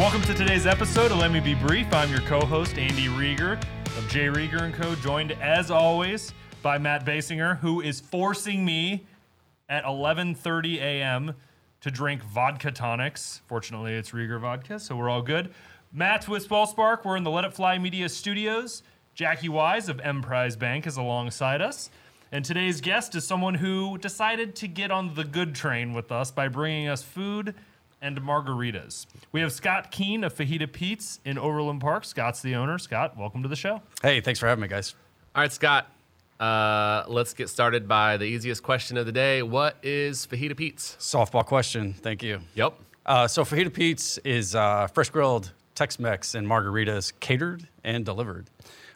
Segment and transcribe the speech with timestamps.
[0.00, 1.92] Welcome to today's episode of Let Me Be Brief.
[1.92, 3.62] I'm your co-host Andy Rieger
[3.98, 4.94] of J Rieger and Co.
[4.94, 9.06] Joined as always by Matt Baysinger, who is forcing me
[9.68, 11.34] at 11:30 a.m.
[11.82, 13.42] to drink vodka tonics.
[13.46, 15.52] Fortunately, it's Rieger vodka, so we're all good.
[15.92, 17.04] Matt with Swell Spark.
[17.04, 18.82] We're in the Let It Fly Media Studios.
[19.14, 21.90] Jackie Wise of Emprise Bank is alongside us.
[22.32, 26.30] And today's guest is someone who decided to get on the good train with us
[26.30, 27.54] by bringing us food
[28.02, 29.06] and margaritas.
[29.32, 32.04] We have Scott Keene of Fajita Pete's in Overland Park.
[32.04, 32.78] Scott's the owner.
[32.78, 33.82] Scott, welcome to the show.
[34.02, 34.94] Hey, thanks for having me, guys.
[35.34, 35.90] All right, Scott.
[36.38, 39.42] Uh, let's get started by the easiest question of the day.
[39.42, 40.96] What is Fajita Pete's?
[40.98, 41.92] Softball question.
[41.92, 42.40] Thank you.
[42.54, 42.74] Yep.
[43.04, 48.46] Uh, so Fajita Pete's is uh, fresh grilled Tex-Mex and margaritas catered and delivered.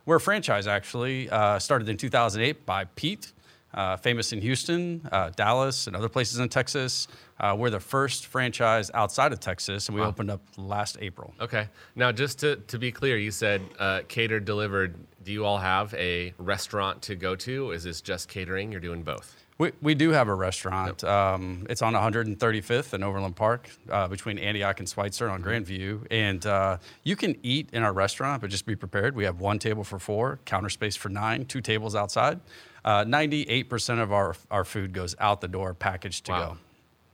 [0.07, 3.33] We're a franchise, actually, uh, started in 2008 by Pete,
[3.75, 7.09] uh, famous in Houston, uh, Dallas, and other places in Texas.
[7.39, 11.35] Uh, we're the first franchise outside of Texas, and we opened up last April.
[11.41, 11.69] Okay.
[11.97, 14.95] Now, just to, to be clear, you said uh, catered, delivered.
[15.25, 17.73] Do you all have a restaurant to go to?
[17.73, 18.71] Is this just catering?
[18.71, 19.44] You're doing both?
[19.65, 21.03] We, we do have a restaurant.
[21.05, 26.07] Um, it's on 135th in Overland Park uh, between Antioch and Switzer on Grandview.
[26.11, 29.17] And uh, you can eat in our restaurant, but just be prepared.
[29.17, 32.41] We have one table for four, counter space for nine, two tables outside.
[32.85, 36.47] Uh, 98% of our, our food goes out the door, packaged to Wow.
[36.49, 36.59] go.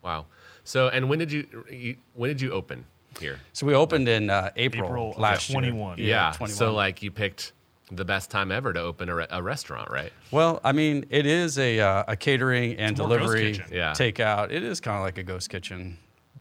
[0.02, 0.26] Wow.
[0.64, 2.84] So, and when did you, you when did you open
[3.20, 3.38] here?
[3.52, 5.98] So we opened in uh, April, April of last 21.
[5.98, 6.08] year.
[6.08, 6.32] Yeah.
[6.34, 6.56] 21.
[6.56, 7.52] So, like, you picked
[7.90, 10.12] the best time ever to open a, re- a restaurant, right?
[10.30, 13.66] Well, I mean, it is a, uh, a catering and delivery kitchen.
[13.72, 13.92] Yeah.
[13.92, 14.50] takeout.
[14.50, 15.98] It is kind of like a ghost kitchen.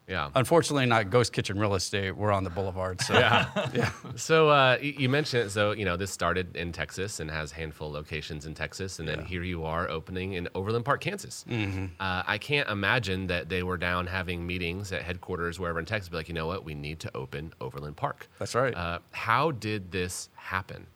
[0.10, 0.32] Yeah.
[0.34, 2.18] Unfortunately, not ghost kitchen real estate.
[2.18, 3.00] We're on the boulevard.
[3.02, 3.70] So yeah.
[3.74, 3.92] yeah.
[4.16, 5.50] So uh, you mentioned it.
[5.52, 9.08] So you know this started in Texas and has handful of locations in Texas, and
[9.08, 11.46] then here you are opening in Overland Park, Kansas.
[11.48, 11.86] Mm-hmm.
[12.00, 16.10] Uh, I can't imagine that they were down having meetings at headquarters wherever in Texas,
[16.10, 18.28] be like, you know what, we need to open Overland Park.
[18.40, 18.74] That's right.
[18.76, 20.88] Uh, how did this happen?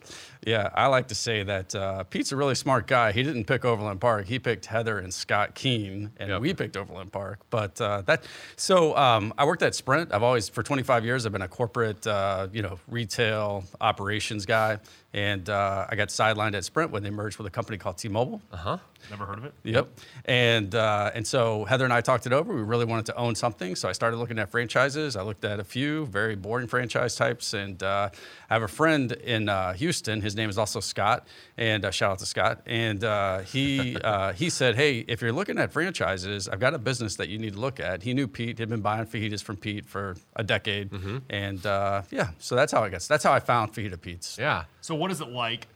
[0.46, 3.12] Yeah, I like to say that uh, Pete's a really smart guy.
[3.14, 4.26] He didn't pick Overland Park.
[4.26, 6.42] He picked Heather and Scott Keene, and Yep.
[6.42, 7.40] we picked Overland Park.
[7.50, 8.26] But uh, that,
[8.58, 10.14] so um, I worked at Sprint.
[10.14, 14.80] I've always, for 25 years, I've been a corporate, uh, you know, retail operations guy.
[15.14, 18.42] And uh, I got sidelined at Sprint when they merged with a company called T-Mobile.
[18.52, 18.78] Uh huh.
[19.10, 19.54] Never heard of it?
[19.64, 19.90] Yep.
[20.26, 22.54] And uh, and so Heather and I talked it over.
[22.56, 25.16] We really wanted to own something, so I started looking at franchises.
[25.16, 28.10] I looked at a few very boring franchise types, and uh,
[28.50, 30.22] I have a friend in uh, Houston.
[30.22, 32.62] His name is also Scott, and uh, shout out to Scott.
[32.66, 36.80] And uh, he uh, he said, "Hey, if you're looking at franchises, I've got a
[36.80, 38.58] business that you need to look at." He knew Pete.
[38.60, 40.92] He'd been buying fajitas from Pete for a decade,
[41.30, 44.38] and uh, yeah, so that's how I guess that's how I found Fajita Pete's.
[44.40, 44.64] Yeah.
[44.80, 45.68] So, what is it like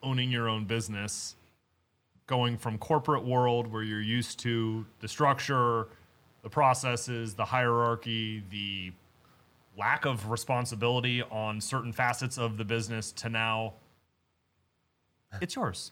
[0.00, 1.34] owning your own business,
[2.28, 5.88] going from corporate world where you're used to the structure,
[6.44, 8.92] the processes, the hierarchy, the
[9.76, 13.72] lack of responsibility on certain facets of the business to now
[15.40, 15.90] it's yours.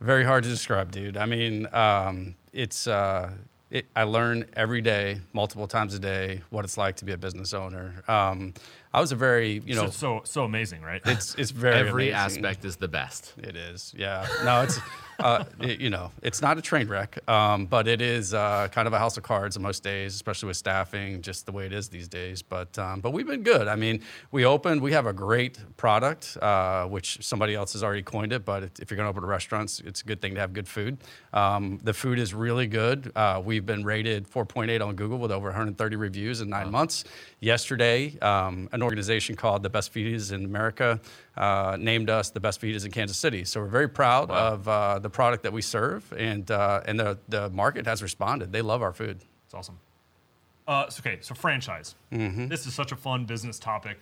[0.00, 1.16] Very hard to describe, dude.
[1.16, 3.30] I mean, um, it's uh,
[3.70, 7.16] it, I learn every day, multiple times a day, what it's like to be a
[7.18, 8.02] business owner.
[8.08, 8.54] Um,
[8.92, 11.00] I was a very, you know, so, so so amazing, right?
[11.04, 12.44] it's it's very Every amazing.
[12.44, 13.34] aspect is the best.
[13.38, 14.26] It is, yeah.
[14.44, 14.78] No, it's,
[15.22, 18.86] uh, it- you know, it's not a train wreck, um, but it is uh, kind
[18.86, 21.72] of a house of cards on most days, especially with staffing, just the way it
[21.72, 22.42] is these days.
[22.42, 23.68] But um, but we've been good.
[23.68, 24.80] I mean, we opened.
[24.80, 28.44] We have a great product, uh, which somebody else has already coined it.
[28.44, 30.98] But if you're going to open restaurants, it's a good thing to have good food.
[31.32, 33.12] Um, the food is really good.
[33.14, 37.04] Uh, we've been rated 4.8 on Google with over 130 reviews in nine months.
[37.40, 41.00] Yesterday, um, an organization called the Best Fajitas in America
[41.36, 43.44] uh, named us the best fajitas in Kansas City.
[43.44, 47.18] So we're very proud of uh, the product that we serve, and uh, and the
[47.28, 48.52] the market has responded.
[48.52, 49.18] They love our food.
[49.44, 49.78] It's awesome.
[50.68, 51.96] Uh, so, okay, so franchise.
[52.48, 53.98] This is such a fun business topic.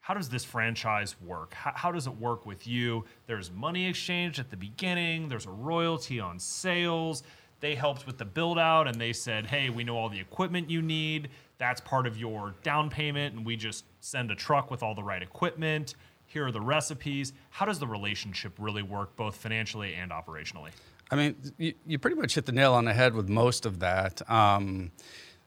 [0.00, 1.54] How does this franchise work?
[1.54, 3.04] How, how does it work with you?
[3.26, 5.28] There's money exchange at the beginning.
[5.28, 7.22] There's a royalty on sales.
[7.60, 10.68] They helped with the build out, and they said, "Hey, we know all the equipment
[10.68, 11.30] you need.
[11.58, 15.04] That's part of your down payment, and we just send a truck with all the
[15.04, 15.94] right equipment.
[16.32, 20.70] Here are the recipes." How does the relationship really work, both financially and operationally?
[21.10, 23.80] I mean, you, you pretty much hit the nail on the head with most of
[23.80, 24.28] that.
[24.30, 24.92] Um,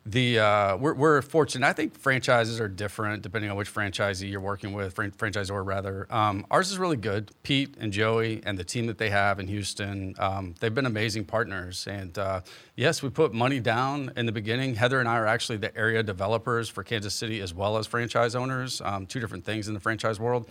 [0.06, 1.66] the uh, we're, we're fortunate.
[1.66, 6.06] I think franchises are different depending on which franchisee you're working with, fran- franchisor rather.
[6.14, 7.32] Um, ours is really good.
[7.42, 11.26] Pete and Joey and the team that they have in Houston, um, they've been amazing
[11.26, 11.88] partners.
[11.88, 12.42] And uh,
[12.76, 14.76] yes, we put money down in the beginning.
[14.76, 18.36] Heather and I are actually the area developers for Kansas City as well as franchise
[18.36, 18.82] owners.
[18.82, 20.48] Um, two different things in the franchise world.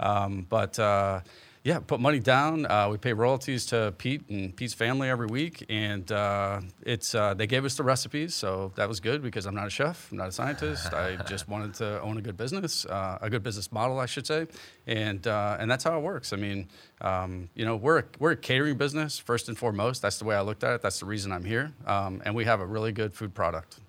[0.00, 1.20] Um, but uh,
[1.64, 2.66] Yeah, put money down.
[2.66, 7.34] Uh, we pay royalties to Pete and Pete's family every week, and uh, it's uh,
[7.34, 10.18] they gave us the recipes, so that was good because I'm not a chef, I'm
[10.18, 10.94] not a scientist.
[10.94, 14.26] I just wanted to own a good business, uh, a good business model, I should
[14.26, 14.46] say,
[14.86, 16.32] and uh, and that's how it works.
[16.32, 16.68] I mean,
[17.00, 20.00] um, you know, we're a, we're a catering business first and foremost.
[20.00, 20.82] That's the way I looked at it.
[20.82, 23.80] That's the reason I'm here, um, and we have a really good food product.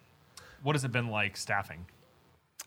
[0.63, 1.85] What has it been like staffing?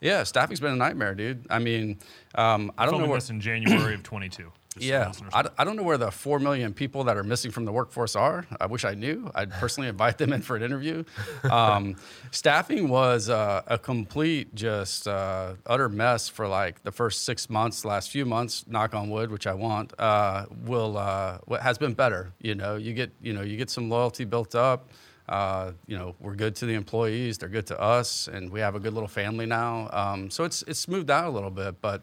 [0.00, 1.46] Yeah, staffing's been a nightmare, dude.
[1.48, 2.00] I mean,
[2.34, 3.16] um, I don't know Filming what.
[3.16, 4.50] this in January of 22.
[4.78, 7.72] Yeah, I, I don't know where the four million people that are missing from the
[7.72, 8.46] workforce are.
[8.58, 9.30] I wish I knew.
[9.34, 11.04] I'd personally invite them in for an interview.
[11.50, 11.96] Um,
[12.30, 17.84] staffing was uh, a complete, just uh, utter mess for like the first six months.
[17.84, 21.92] Last few months, knock on wood, which I want, uh, will uh, what has been
[21.94, 22.32] better.
[22.40, 24.88] You know, you get you know you get some loyalty built up.
[25.28, 28.74] Uh, you know, we're good to the employees; they're good to us, and we have
[28.74, 29.90] a good little family now.
[29.92, 32.02] Um, so it's it's smoothed out a little bit, but.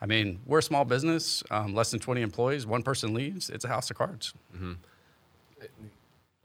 [0.00, 2.66] I mean, we're a small business, um, less than 20 employees.
[2.66, 4.32] One person leaves, it's a house of cards.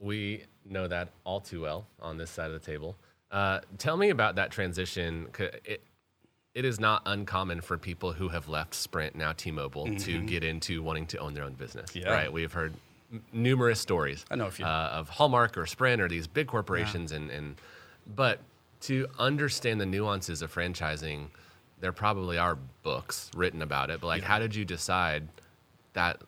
[0.00, 2.96] We know that all too well on this side of the table.
[3.30, 5.28] Uh, tell me about that transition.
[5.64, 5.82] It,
[6.54, 10.82] it is not uncommon for people who have left Sprint, now T-Mobile, to get into
[10.82, 11.90] wanting to own their own business.
[11.90, 11.98] Mm-hmm.
[12.08, 12.12] Yeah.
[12.12, 12.32] Right.
[12.32, 12.74] We've heard
[13.12, 14.24] n- numerous stories.
[14.30, 14.64] I know a few.
[14.64, 17.56] Uh, of Hallmark or Sprint or these big corporations, and, and
[18.14, 18.40] but
[18.82, 21.28] to understand the nuances of franchising,
[21.80, 24.00] there probably are books written about it.
[24.00, 25.28] But like, how did you decide
[25.92, 26.20] that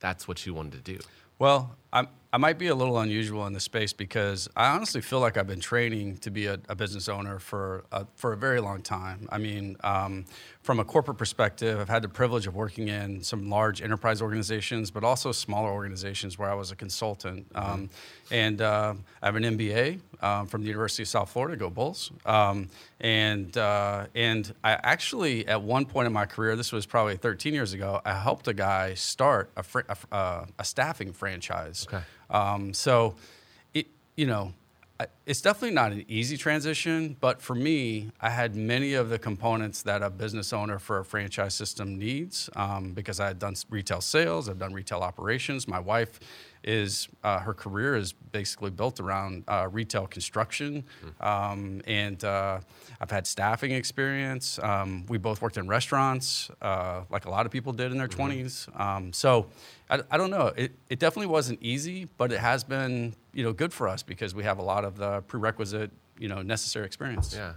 [0.00, 0.98] that's what you wanted to do?
[1.38, 5.18] Well, I'm, I might be a little unusual in this space because I honestly feel
[5.18, 8.60] like I've been training to be a, a business owner for a, for a very
[8.60, 9.26] long time.
[9.32, 10.26] I mean, um,
[10.60, 14.90] from a corporate perspective, I've had the privilege of working in some large enterprise organizations,
[14.90, 17.46] but also smaller organizations where I was a consultant.
[17.54, 17.88] Um,
[18.30, 18.92] and uh,
[19.22, 22.10] I have an MBA um, from the University of South Florida, go Bulls.
[22.26, 22.68] Um,
[23.00, 27.54] and uh, and I actually, at one point in my career, this was probably 13
[27.54, 31.86] years ago, I helped a guy start a, fr- a, uh, a staffing franchise.
[31.88, 32.04] Okay.
[32.30, 33.14] Um, so,
[33.74, 33.86] it
[34.16, 34.52] you know,
[35.26, 39.82] it's definitely not an easy transition, but for me, I had many of the components
[39.82, 44.00] that a business owner for a franchise system needs um, because I had done retail
[44.00, 45.68] sales, I've done retail operations.
[45.68, 46.18] My wife
[46.68, 50.84] is uh, her career is basically built around uh, retail construction,
[51.20, 52.60] um, and uh,
[53.00, 54.58] I've had staffing experience.
[54.62, 58.06] Um, we both worked in restaurants, uh, like a lot of people did in their
[58.06, 58.68] 20s.
[58.78, 59.46] Um, so
[59.88, 60.48] I, I don't know.
[60.48, 64.34] It, it definitely wasn't easy, but it has been you know good for us because
[64.34, 67.34] we have a lot of the prerequisite you know necessary experience.
[67.34, 67.54] Yeah.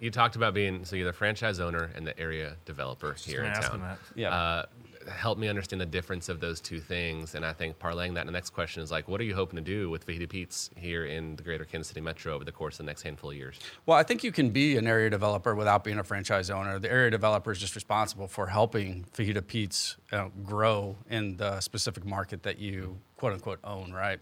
[0.00, 3.46] You talked about being so you're the franchise owner and the area developer here in
[3.46, 3.80] gonna ask town.
[3.80, 3.98] that.
[4.14, 4.64] Yeah.
[5.08, 8.26] Help me understand the difference of those two things, and I think parlaying that.
[8.26, 11.06] The next question is like, what are you hoping to do with Fajita Pete's here
[11.06, 13.58] in the Greater Kansas City Metro over the course of the next handful of years?
[13.86, 16.78] Well, I think you can be an area developer without being a franchise owner.
[16.78, 22.04] The area developer is just responsible for helping Fajita Pete's uh, grow in the specific
[22.04, 24.18] market that you quote unquote own, right?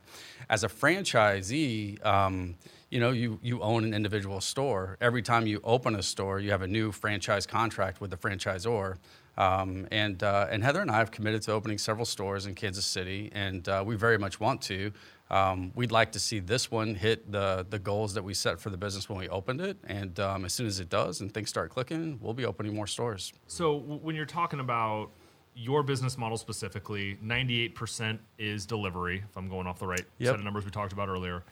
[0.48, 2.56] As a franchisee, um,
[2.90, 4.96] you know, you, you own an individual store.
[5.00, 8.96] Every time you open a store, you have a new franchise contract with the franchisor.
[9.36, 12.86] Um, and, uh, and Heather and I have committed to opening several stores in Kansas
[12.86, 14.90] City, and uh, we very much want to.
[15.30, 18.70] Um, we'd like to see this one hit the, the goals that we set for
[18.70, 19.76] the business when we opened it.
[19.86, 22.86] And um, as soon as it does and things start clicking, we'll be opening more
[22.86, 23.32] stores.
[23.46, 25.10] So w- when you're talking about
[25.54, 30.30] your business model specifically, 98% is delivery, if I'm going off the right Yep.
[30.30, 31.44] set of numbers we talked about earlier.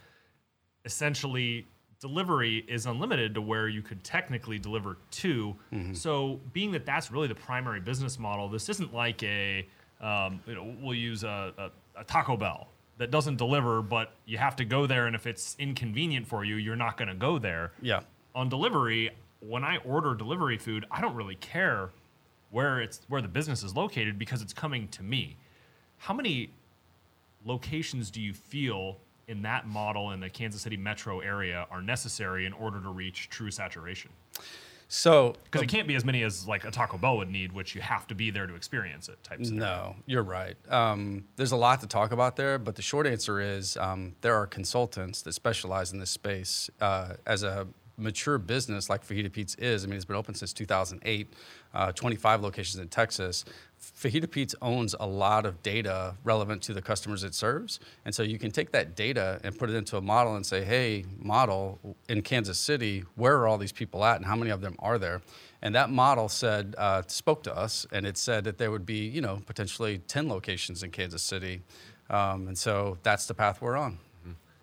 [0.87, 1.67] Essentially,
[2.01, 5.55] delivery is unlimited to where you could technically deliver to.
[5.93, 9.67] So being that that's really the primary business model, this isn't like a,
[10.01, 14.39] um, you know, we'll use a, a, a Taco Bell that doesn't deliver, but you
[14.39, 17.39] have to go there, and if it's inconvenient for you, you're not going to go
[17.39, 18.01] there Yeah.
[18.35, 21.91] on delivery, when I order delivery food, I don't really care
[22.51, 25.37] where it's where the business is located because it's coming to me.
[25.99, 26.51] How many
[27.45, 28.97] locations do you feel
[29.29, 33.29] in that model in the Kansas City metro area are necessary in order to reach
[33.29, 34.11] true saturation?
[34.89, 37.75] So, Because it can't be as many as like a Taco Bell would need, which
[37.75, 39.23] you have to be there to experience it.
[39.25, 39.45] Type.
[39.45, 39.67] scenario.
[39.67, 40.57] No, you're right.
[40.71, 44.37] Um, there's a lot to talk about there, but the short answer is um, there
[44.37, 46.71] are consultants that specialize in this space.
[46.81, 47.67] Uh, as a
[47.97, 51.33] mature business like Fajita Pete's is, I mean, it's been open since 2008,
[51.75, 53.45] uh, 25 locations in Texas.
[53.95, 57.79] Fajita Pete's owns a lot of data relevant to the customers it serves.
[58.05, 60.65] And so you can take that data and put it into a model and say,
[60.65, 61.79] hey, model
[62.09, 64.99] in Kansas City, where are all these people at and how many of them are
[64.99, 65.23] there?
[65.63, 69.07] And that model said, uh, spoke to us, and it said that there would be,
[69.07, 71.63] you know, potentially 10 locations in Kansas City.
[72.11, 73.99] Um, and so that's the path we're on.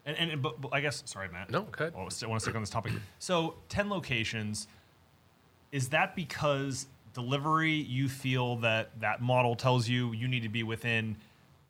[0.05, 1.49] And, and, but, but I guess, sorry, Matt.
[1.49, 1.93] No, go ahead.
[1.95, 2.91] I want to stick on this topic.
[3.19, 4.67] So, 10 locations,
[5.71, 10.63] is that because delivery, you feel that that model tells you you need to be
[10.63, 11.17] within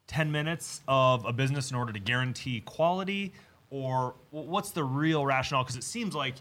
[0.08, 3.34] 10 minutes of a business in order to guarantee quality?
[3.70, 5.64] Or what's the real rationale?
[5.64, 6.36] Because it seems like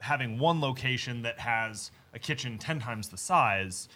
[0.00, 3.88] having one location that has a kitchen 10 times the size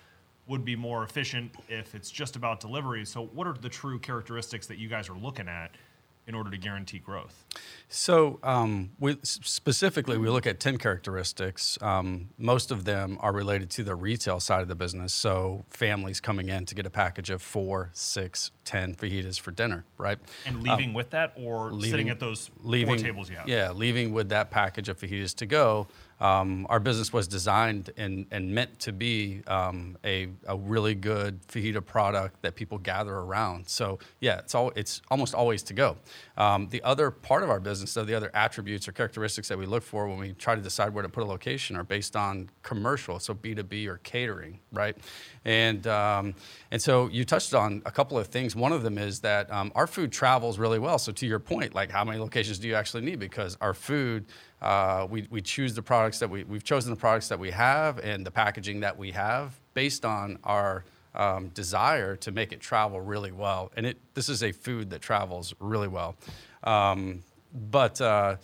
[0.46, 3.04] would be more efficient if it's just about delivery.
[3.04, 5.72] So, what are the true characteristics that you guys are looking at
[6.28, 7.44] in order to guarantee growth?
[7.88, 11.78] So, um, we, specifically, we look at 10 characteristics.
[11.80, 15.14] Um, most of them are related to the retail side of the business.
[15.14, 19.86] So, families coming in to get a package of four, six, 10 fajitas for dinner,
[19.96, 20.18] right?
[20.44, 23.48] And leaving with that, or sitting at those leaving, four tables you have?
[23.48, 25.88] Yeah, leaving with that package of fajitas to go.
[26.20, 31.40] Um, our business was designed and, and meant to be um, a, a really good
[31.46, 33.68] fajita product that people gather around.
[33.68, 35.96] So yeah, it's all it's almost always to go.
[36.36, 39.66] Um, the other part of our business, though, the other attributes or characteristics that we
[39.66, 42.50] look for when we try to decide where to put a location are based on
[42.62, 44.96] commercial, so B two B or catering, right?
[45.44, 46.34] And um,
[46.70, 48.56] and so you touched on a couple of things.
[48.56, 50.98] One of them is that um, our food travels really well.
[50.98, 53.18] So to your point, like how many locations do you actually need?
[53.18, 54.26] Because our food,
[54.60, 57.98] uh, we, we choose the products that we, we've chosen the products that we have
[57.98, 60.84] and the packaging that we have based on our
[61.14, 63.70] um, desire to make it travel really well.
[63.76, 66.16] And it, this is a food that travels really well.
[66.64, 67.22] Um,
[67.70, 68.36] but uh,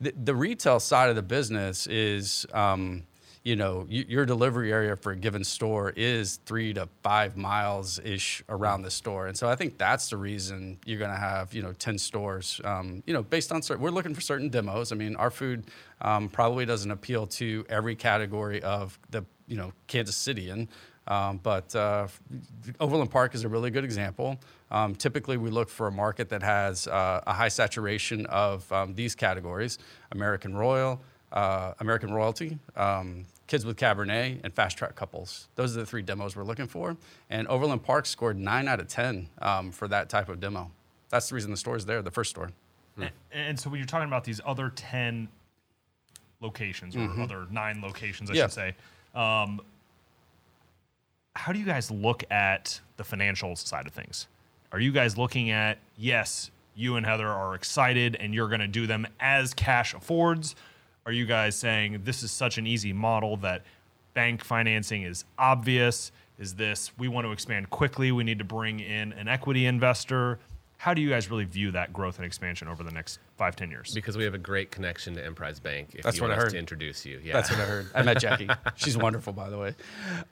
[0.00, 3.04] the, the retail side of the business is, um,
[3.48, 8.42] you know, your delivery area for a given store is three to five miles ish
[8.50, 11.62] around the store, and so I think that's the reason you're going to have, you
[11.62, 12.60] know, ten stores.
[12.62, 14.92] Um, you know, based on certain, we're looking for certain demos.
[14.92, 15.64] I mean, our food
[16.02, 20.68] um, probably doesn't appeal to every category of the, you know, Kansas Cityan.
[21.06, 22.08] Um, but uh,
[22.80, 24.38] Overland Park is a really good example.
[24.70, 28.94] Um, typically, we look for a market that has uh, a high saturation of um,
[28.94, 29.78] these categories:
[30.12, 31.00] American Royal,
[31.32, 35.48] uh, American Royalty, um, kids with Cabernet, and fast track couples.
[35.56, 36.96] Those are the three demos we're looking for.
[37.28, 40.70] And Overland Park scored nine out of ten um, for that type of demo.
[41.08, 42.52] That's the reason the store is there, the first store.
[42.98, 45.28] And, and so when you're talking about these other 10
[46.40, 48.42] locations or other nine locations, I Yeah.
[48.44, 48.74] should say,
[49.14, 49.60] um,
[51.34, 54.26] how do you guys look at the financial side of things?
[54.72, 58.66] Are you guys looking at, yes, you and Heather are excited and you're going to
[58.68, 60.54] do them as cash affords?
[61.08, 63.62] Are you guys saying this is such an easy model that
[64.12, 66.12] bank financing is obvious?
[66.38, 70.38] Is this, we want to expand quickly, we need to bring in an equity investor?
[70.76, 73.70] How do you guys really view that growth and expansion over the next five, ten
[73.70, 73.94] years?
[73.94, 75.92] Because we have a great connection to Emprise Bank.
[75.94, 76.52] If That's you what want I us heard.
[76.52, 77.22] to introduce you.
[77.24, 77.32] Yeah.
[77.32, 77.86] That's what I heard.
[77.94, 78.50] I met Jackie.
[78.76, 79.74] She's wonderful, by the way.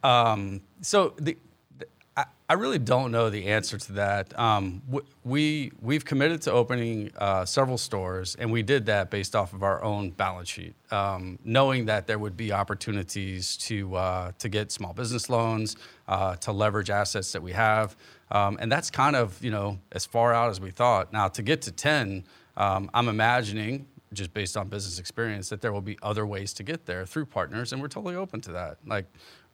[0.04, 1.38] Um, so the, the-
[2.16, 4.38] I, really don't know the answer to that.
[4.38, 4.82] Um,
[5.24, 9.62] we we've committed to opening uh, several stores, and we did that based off of
[9.62, 14.72] our own balance sheet, um, knowing that there would be opportunities to uh, to get
[14.72, 15.76] small business loans,
[16.08, 17.96] uh, to leverage assets that we have,
[18.30, 21.12] um, and that's kind of you know as far out as we thought.
[21.12, 22.24] Now to get to ten,
[22.56, 26.62] um, I'm imagining just based on business experience that there will be other ways to
[26.62, 29.04] get there through partners and we're totally open to that like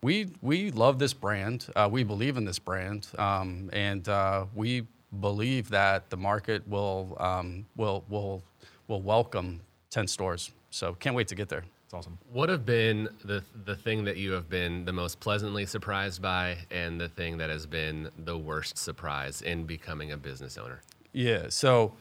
[0.03, 4.87] we we love this brand uh, we believe in this brand um, and uh, we
[5.21, 8.43] believe that the market will um, will will
[8.89, 12.19] will welcome 10 stores so can't wait to get there It's awesome.
[12.33, 16.57] What have been the the thing that you have been the most pleasantly surprised by,
[16.71, 20.81] and the thing that has been the worst surprise in becoming a business owner?
[21.13, 21.51] Yeah.
[21.51, 21.93] So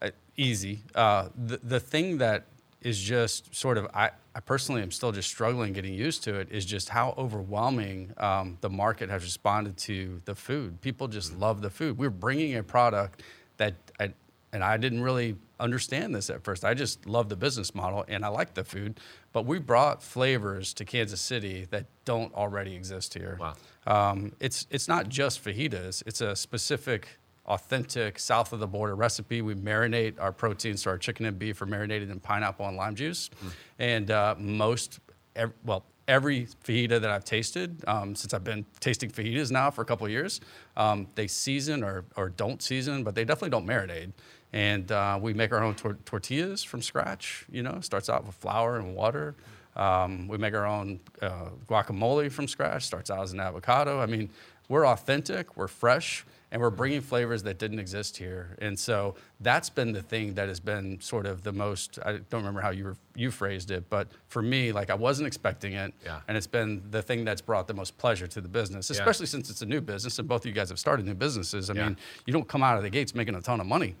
[0.00, 0.84] uh, easy.
[0.94, 2.44] Uh, the the thing that
[2.84, 6.48] is just sort of I, I personally am still just struggling getting used to it
[6.50, 10.80] is just how overwhelming um, the market has responded to the food.
[10.80, 11.98] People just love the food.
[11.98, 13.22] We're bringing a product
[13.56, 14.12] that I,
[14.52, 16.64] and I didn't really understand this at first.
[16.64, 19.00] I just love the business model and I like the food,
[19.32, 23.38] but we brought flavors to Kansas City that don't already exist here.
[23.40, 23.54] Wow.
[23.86, 26.02] Um, it's it's not just fajitas.
[26.06, 27.08] It's a specific,
[27.46, 29.42] authentic south of the border recipe.
[29.42, 32.94] We marinate our proteins, so our chicken and beef are marinated in pineapple and lime
[32.94, 33.30] juice,
[33.78, 35.00] and uh, most,
[35.36, 39.82] ev- well, every fajita that I've tasted um, since I've been tasting fajitas now for
[39.82, 40.40] a couple of years,
[40.76, 44.12] um, they season or or don't season, but they definitely don't marinate.
[44.54, 47.46] And uh, we make our own tor- tortillas from scratch.
[47.50, 49.34] You know, starts out with flour and water.
[49.76, 52.84] Um, we make our own uh, guacamole from scratch.
[52.84, 54.00] Starts out as an avocado.
[54.00, 54.28] I mean,
[54.68, 58.56] we're authentic, we're fresh, and we're bringing flavors that didn't exist here.
[58.60, 61.98] And so that's been the thing that has been sort of the most.
[62.04, 65.26] I don't remember how you were, you phrased it, but for me, like I wasn't
[65.26, 66.20] expecting it, Yeah.
[66.28, 68.98] and it's been the thing that's brought the most pleasure to the business, Yeah.
[68.98, 71.70] especially since it's a new business, and both of you guys have started new businesses.
[71.70, 71.86] I Yeah.
[71.88, 73.96] mean, you don't come out of the gates making a ton of money,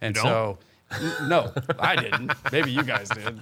[0.00, 0.58] and so
[1.22, 2.32] no, I didn't.
[2.52, 3.40] Maybe you guys did.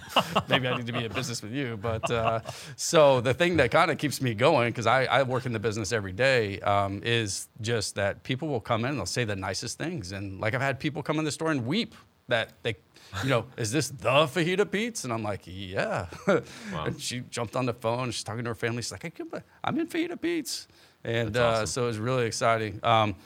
[0.49, 1.77] Maybe I need to be in business with you.
[1.77, 2.41] But uh,
[2.77, 5.59] so the thing that kind of keeps me going, because I, I, work in the
[5.59, 9.37] business every day, um, is just that people will come in and they'll say the
[9.37, 10.13] nicest things.
[10.13, 11.95] And like I've had people come in the store and weep
[12.29, 12.77] that they,
[13.23, 15.05] you know, is this the fajita Pete's?
[15.05, 16.07] And I'm like, yeah.
[16.27, 16.41] Wow.
[16.87, 18.11] and she jumped on the phone.
[18.11, 18.81] She's talking to her family.
[18.81, 19.21] She's like,
[19.63, 20.67] I'm in fajita Pete's.
[21.05, 22.81] And uh, so it was really exciting.
[22.83, 23.17] Um,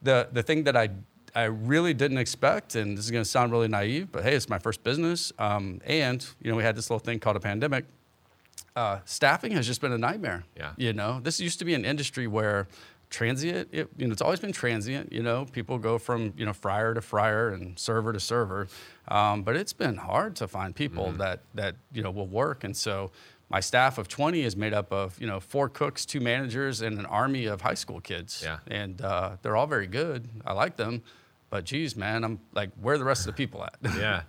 [0.00, 0.90] the, the thing that I
[1.38, 4.48] I really didn't expect, and this is going to sound really naive, but hey, it's
[4.48, 5.32] my first business.
[5.38, 7.84] Um, and, you know, we had this little thing called a pandemic.
[8.74, 10.42] Uh, staffing has just been a nightmare.
[10.56, 10.72] Yeah.
[10.76, 12.66] You know, this used to be an industry where
[13.08, 15.12] transient, it, you know, it's always been transient.
[15.12, 18.66] You know, people go from, you know, fryer to fryer and server to server.
[19.06, 21.18] Um, but it's been hard to find people mm-hmm.
[21.18, 22.64] that, that, you know, will work.
[22.64, 23.12] And so,
[23.48, 26.98] my staff of 20 is made up of you know four cooks two managers and
[26.98, 28.58] an army of high school kids yeah.
[28.66, 31.02] and uh, they're all very good i like them
[31.50, 34.22] but geez man i'm like where are the rest of the people at yeah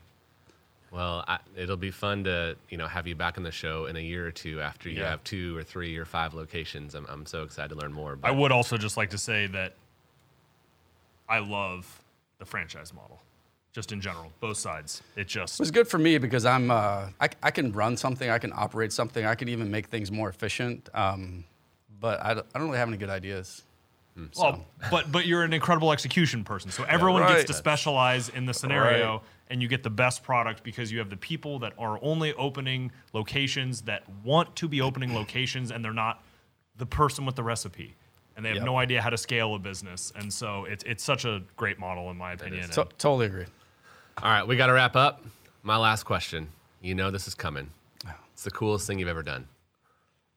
[0.92, 3.96] well I, it'll be fun to you know have you back on the show in
[3.96, 5.10] a year or two after you yeah.
[5.10, 8.28] have two or three or five locations i'm, I'm so excited to learn more but.
[8.28, 9.74] i would also just like to say that
[11.28, 12.02] i love
[12.40, 13.22] the franchise model
[13.72, 15.04] just in general, both sides.
[15.16, 18.30] It just it was good for me because I'm uh, I, I can run something,
[18.30, 20.90] I can operate something, I can even make things more efficient.
[20.94, 21.44] Um,
[22.00, 23.64] but I I don't really have any good ideas.
[24.20, 24.26] Hmm.
[24.32, 24.44] So.
[24.44, 27.38] Well, but but you're an incredible execution person, so everyone yeah, right.
[27.38, 29.22] gets to specialize in the scenario, right.
[29.50, 32.92] and you get the best product because you have the people that are only opening
[33.14, 36.24] locations that want to be opening locations, and they're not
[36.78, 37.96] the person with the recipe
[38.40, 38.66] and they have yep.
[38.66, 40.14] no idea how to scale a business.
[40.16, 42.70] And so it's it's such a great model in my opinion.
[42.70, 43.46] To- totally agree.
[44.24, 45.26] All right, we got to wrap up.
[45.62, 46.48] My last question.
[46.82, 47.70] You know this is coming.
[48.32, 49.50] It's the coolest thing you've ever done.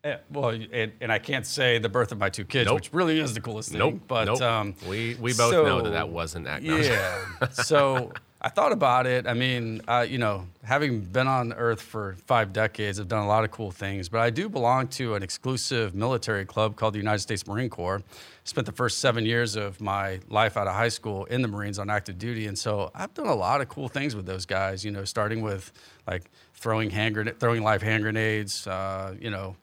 [0.04, 2.74] Yeah, well, and, and I can't say the birth of my two kids, nope.
[2.74, 3.78] which really is the coolest thing.
[3.78, 4.00] Nope.
[4.08, 4.42] But nope.
[4.42, 6.62] Um, we we both so, know that that wasn't that.
[6.62, 7.24] Yeah.
[7.52, 9.28] so I thought about it.
[9.28, 13.28] I mean, uh, you know, having been on Earth for five decades, I've done a
[13.28, 14.08] lot of cool things.
[14.08, 18.02] But I do belong to an exclusive military club called the United States Marine Corps.
[18.42, 21.78] Spent the first seven years of my life out of high school in the Marines
[21.78, 24.84] on active duty, and so I've done a lot of cool things with those guys.
[24.84, 25.72] You know, starting with
[26.08, 28.66] like throwing hand grenade, throwing live hand grenades.
[28.66, 29.54] Uh, you know,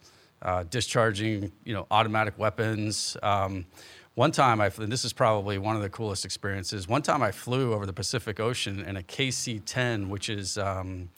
[0.42, 3.18] uh, discharging you know automatic weapons.
[3.24, 3.66] Um,
[4.16, 6.88] one time, I and this is probably one of the coolest experiences.
[6.88, 11.10] One time, I flew over the Pacific Ocean in a KC-10, which is, um,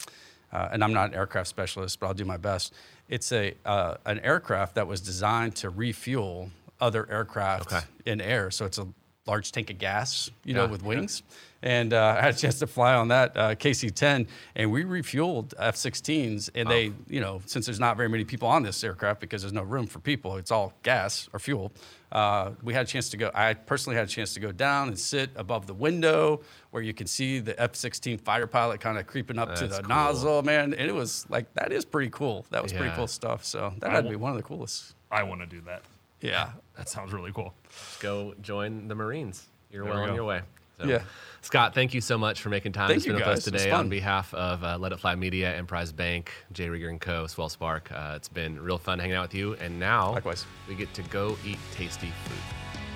[0.52, 2.74] uh, and I'm not an aircraft specialist, but I'll do my best.
[3.10, 7.86] It's a uh, an aircraft that was designed to refuel other aircraft okay.
[8.06, 8.52] in air.
[8.52, 8.88] So it's a
[9.26, 11.24] large tank of gas, you yeah, know, with wings.
[11.26, 11.36] Yeah.
[11.64, 15.54] And uh, I had a chance to fly on that uh, KC-10, and we refueled
[15.58, 16.50] F-16s.
[16.56, 16.72] And oh.
[16.72, 19.64] they, you know, since there's not very many people on this aircraft because there's no
[19.64, 21.72] room for people, it's all gas or fuel.
[22.12, 23.32] Uh, we had a chance to go.
[23.34, 26.94] I personally had a chance to go down and sit above the window where you
[26.94, 29.88] can see the F-16 fighter pilot kind of creeping up That's to the cool.
[29.88, 30.74] nozzle, man.
[30.74, 32.46] And it was like that is pretty cool.
[32.50, 32.80] That was yeah.
[32.80, 33.46] pretty cool stuff.
[33.46, 34.96] So that I had to be one of the coolest.
[35.10, 35.84] I want to do that.
[36.20, 37.54] Yeah, that sounds really cool.
[38.02, 39.48] Go join the Marines.
[39.72, 40.42] You're there well we on your way.
[40.82, 41.04] So, yeah.
[41.42, 43.90] Scott, thank you so much for making time thank to spend with us today on
[43.90, 46.68] behalf of uh, Let It Fly Media, Emprise Bank, J.
[46.68, 47.92] Rieger and Co., Swell Spark.
[47.92, 49.54] Uh, it's been real fun hanging out with you.
[49.56, 50.46] And now Likewise.
[50.68, 52.38] we get to go eat tasty food.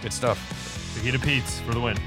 [0.04, 0.38] Good stuff.
[0.96, 1.98] Fajita Pete's for the win.